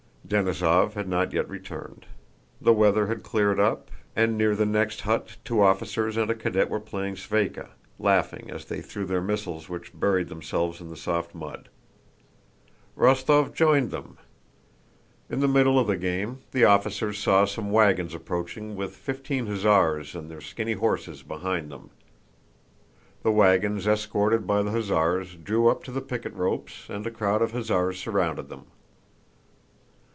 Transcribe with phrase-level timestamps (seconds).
[0.27, 2.05] Denísov had not yet returned.
[2.61, 6.69] The weather had cleared up, and near the next hut two officers and a cadet
[6.69, 7.67] were playing sváyka,
[7.99, 11.67] laughing as they threw their missiles which buried themselves in the soft mud.
[12.97, 14.17] Rostóv joined them.
[15.29, 20.15] In the middle of the game, the officers saw some wagons approaching with fifteen hussars
[20.15, 21.89] on their skinny horses behind them.
[23.23, 27.41] The wagons escorted by the hussars drew up to the picket ropes and a crowd
[27.41, 28.67] of hussars surrounded them.